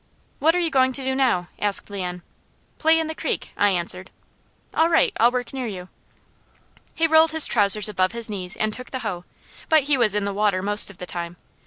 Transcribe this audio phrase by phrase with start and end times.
[0.39, 2.23] "What are you going to do now?" asked Leon.
[2.79, 4.09] "Play in the creek," I answered.
[4.73, 5.13] "All right!
[5.19, 5.89] I'll work near you."
[6.95, 9.25] He rolled his trousers above his knees and took the hoe,
[9.69, 11.37] but he was in the water most of the time.